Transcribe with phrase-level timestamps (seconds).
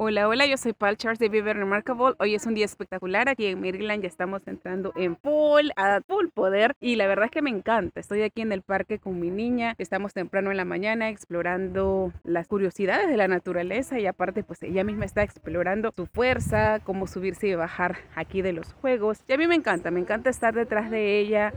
[0.00, 2.14] Hola, hola, yo soy Paul Charles de Viver Remarkable.
[2.20, 6.28] Hoy es un día espectacular aquí en Maryland, ya estamos entrando en full, a full
[6.32, 7.98] poder y la verdad es que me encanta.
[7.98, 12.46] Estoy aquí en el parque con mi niña, estamos temprano en la mañana explorando las
[12.46, 17.48] curiosidades de la naturaleza y aparte pues ella misma está explorando su fuerza, cómo subirse
[17.48, 19.24] y bajar aquí de los juegos.
[19.26, 21.52] Y a mí me encanta, me encanta estar detrás de ella,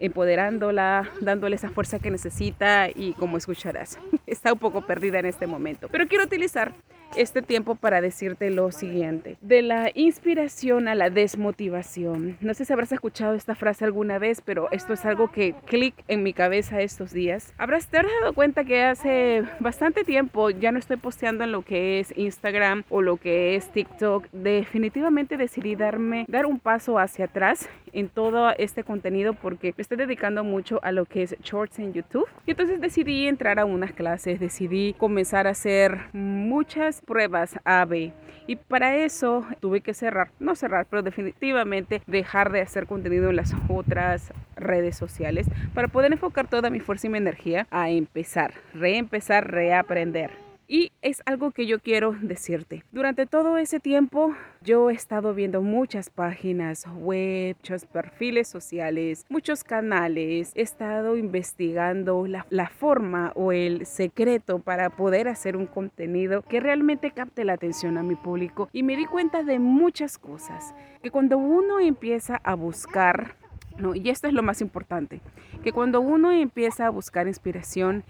[0.00, 5.46] empoderándola, dándole esa fuerza que necesita y como escucharás, está un poco perdida en este
[5.46, 5.86] momento.
[5.92, 6.74] Pero quiero utilizar
[7.16, 9.36] este tiempo para decirte lo siguiente.
[9.40, 12.36] De la inspiración a la desmotivación.
[12.40, 15.94] No sé si habrás escuchado esta frase alguna vez, pero esto es algo que clic
[16.08, 17.52] en mi cabeza estos días.
[17.58, 22.00] Habrás te dado cuenta que hace bastante tiempo ya no estoy posteando en lo que
[22.00, 24.26] es Instagram o lo que es TikTok.
[24.32, 29.96] Definitivamente decidí darme, dar un paso hacia atrás en todo este contenido porque me estoy
[29.96, 32.28] dedicando mucho a lo que es shorts en YouTube.
[32.46, 38.12] Y entonces decidí entrar a unas clases, decidí comenzar a hacer muchas pruebas A-B.
[38.46, 43.36] Y para eso tuve que cerrar, no cerrar, pero definitivamente dejar de hacer contenido en
[43.36, 48.52] las otras redes sociales para poder enfocar toda mi fuerza y mi energía a empezar,
[48.74, 50.30] reempezar, reaprender.
[50.66, 52.84] Y es algo que yo quiero decirte.
[52.90, 59.62] Durante todo ese tiempo yo he estado viendo muchas páginas web, muchos perfiles sociales, muchos
[59.62, 60.52] canales.
[60.54, 66.60] He estado investigando la, la, forma o el secreto para poder hacer un contenido que
[66.60, 68.70] realmente capte la atención a mi público.
[68.72, 70.74] Y me di cuenta de muchas cosas.
[71.02, 73.36] Que cuando uno empieza a buscar
[73.76, 75.20] no, y esto es lo más importante,
[75.62, 78.04] que cuando uno empieza a buscar inspiración,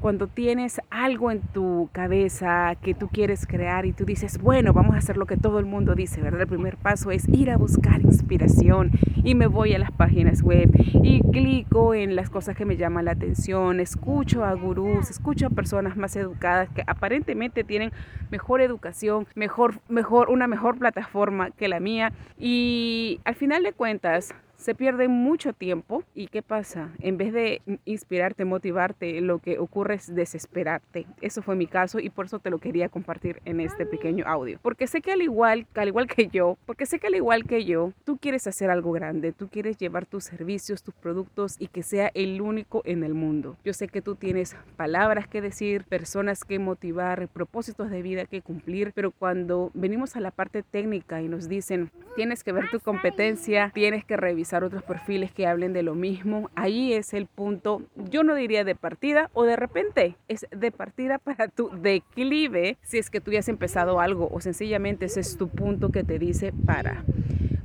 [0.00, 4.94] cuando tienes algo en tu cabeza que tú quieres crear y tú dices, bueno, vamos
[4.94, 6.42] a hacer lo que todo el mundo dice, ¿verdad?
[6.42, 8.92] El primer paso es ir a buscar inspiración
[9.24, 10.70] y me voy a las páginas web
[11.02, 15.50] y clico en las cosas que me llaman la atención, escucho a gurús, escucho a
[15.50, 17.92] personas más educadas que aparentemente tienen
[18.30, 24.34] mejor educación, mejor, mejor, una mejor plataforma que la mía y al final de cuentas
[24.66, 26.90] se pierde mucho tiempo y ¿qué pasa?
[26.98, 31.06] En vez de inspirarte, motivarte, lo que ocurre es desesperarte.
[31.20, 34.58] Eso fue mi caso y por eso te lo quería compartir en este pequeño audio.
[34.60, 37.64] Porque sé que al igual, al igual que yo, porque sé que al igual que
[37.64, 41.84] yo, tú quieres hacer algo grande, tú quieres llevar tus servicios, tus productos y que
[41.84, 43.56] sea el único en el mundo.
[43.64, 48.42] Yo sé que tú tienes palabras que decir, personas que motivar, propósitos de vida que
[48.42, 52.80] cumplir, pero cuando venimos a la parte técnica y nos dicen, tienes que ver tu
[52.80, 56.50] competencia, tienes que revisar otros perfiles que hablen de lo mismo.
[56.54, 61.18] Ahí es el punto, yo no diría de partida o de repente, es de partida
[61.24, 65.36] para tu declive si es que tú ya has empezado algo o sencillamente ese es
[65.36, 67.04] tu punto que te dice para.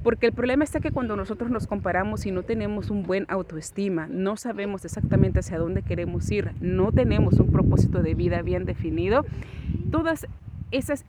[0.04, 4.08] Porque el problema está que cuando nosotros nos comparamos y no tenemos un buen autoestima,
[4.08, 9.26] no sabemos exactamente hacia dónde queremos ir, no tenemos un propósito de vida bien definido,
[9.92, 10.26] todas
[10.72, 11.06] esas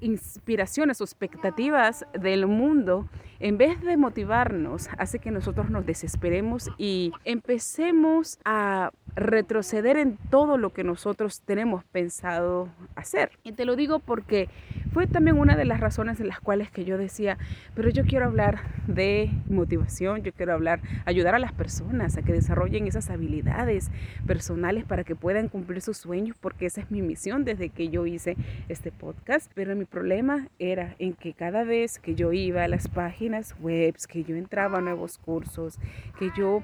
[0.00, 3.08] inspiraciones o expectativas del mundo,
[3.40, 10.58] en vez de motivarnos, hace que nosotros nos desesperemos y empecemos a retroceder en todo
[10.58, 13.30] lo que nosotros tenemos pensado hacer.
[13.44, 14.48] Y te lo digo porque
[14.92, 17.38] fue también una de las razones en las cuales que yo decía,
[17.74, 22.32] pero yo quiero hablar de motivación, yo quiero hablar, ayudar a las personas a que
[22.32, 23.90] desarrollen esas habilidades
[24.26, 28.06] personales para que puedan cumplir sus sueños, porque esa es mi misión desde que yo
[28.06, 28.36] hice
[28.68, 29.50] este podcast.
[29.54, 33.25] Pero mi problema era en que cada vez que yo iba a las páginas
[33.60, 35.78] web, que yo entraba a nuevos cursos,
[36.18, 36.62] que yo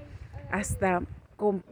[0.50, 1.02] hasta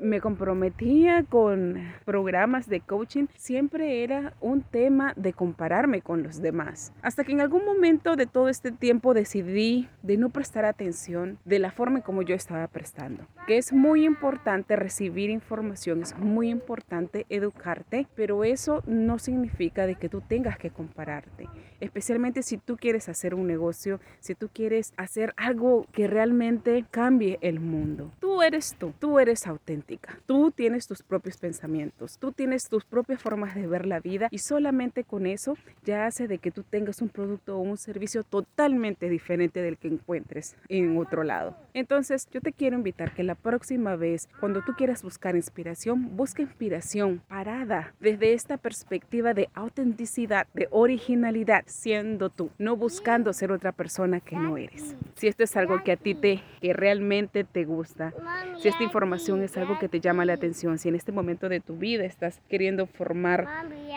[0.00, 6.92] me comprometía con programas de coaching, siempre era un tema de compararme con los demás.
[7.02, 11.60] Hasta que en algún momento de todo este tiempo decidí de no prestar atención de
[11.60, 13.26] la forma como yo estaba prestando.
[13.46, 19.94] Que es muy importante recibir información, es muy importante educarte, pero eso no significa de
[19.94, 21.48] que tú tengas que compararte.
[21.80, 27.38] Especialmente si tú quieres hacer un negocio, si tú quieres hacer algo que realmente cambie
[27.40, 28.12] el mundo.
[28.20, 30.18] Tú eres tú, tú eres auténtica.
[30.26, 34.38] Tú tienes tus propios pensamientos, tú tienes tus propias formas de ver la vida y
[34.38, 39.08] solamente con eso ya hace de que tú tengas un producto o un servicio totalmente
[39.08, 41.56] diferente del que encuentres en otro lado.
[41.74, 46.42] Entonces yo te quiero invitar que la próxima vez cuando tú quieras buscar inspiración, busca
[46.42, 53.72] inspiración parada desde esta perspectiva de autenticidad, de originalidad, siendo tú, no buscando ser otra
[53.72, 54.94] persona que no eres.
[55.14, 58.12] Si esto es algo que a ti te que realmente te gusta,
[58.58, 61.60] si esta información es algo que te llama la atención, si en este momento de
[61.60, 63.48] tu vida estás queriendo formar,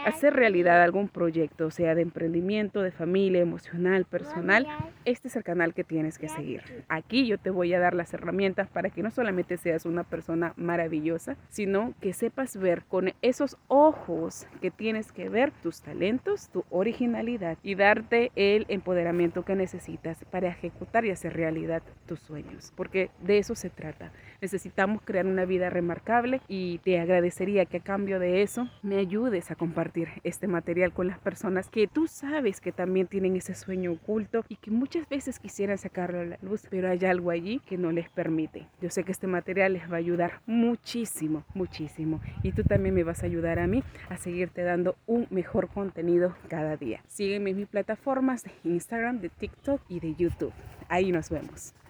[0.06, 4.68] hacer realidad algún proyecto, sea de emprendimiento, de familia, emocional, personal,
[5.06, 6.86] este es el canal que tienes que seguir.
[6.88, 10.54] Aquí yo te voy a dar las herramientas para que no solamente seas una persona
[10.56, 16.64] maravillosa, sino que sepas ver con esos ojos que tienes que ver tus talentos, tu
[16.70, 23.10] originalidad y darte el empoderamiento que necesitas para ejecutar y hacer realidad tus sueños, porque
[23.22, 24.12] de eso se trata.
[24.42, 29.50] Necesitamos crear una vida remarcable y te agradecería que a cambio de eso me ayudes
[29.52, 33.94] a compartir este material con las personas que tú sabes que también tienen ese sueño
[33.94, 37.78] oculto y que muchas veces quisieran sacarlo a la luz, pero hay algo allí que
[37.78, 38.68] no les permite.
[38.82, 42.20] Yo sé que este material les va a ayudar muchísimo, muchísimo.
[42.44, 46.36] Y tú también me vas a ayudar a mí a seguirte dando un mejor contenido
[46.50, 47.02] cada día.
[47.08, 50.54] Sígueme mis plataformas de Instagram, de TikTok y de YouTube.
[50.90, 51.74] Ahí nos vemos.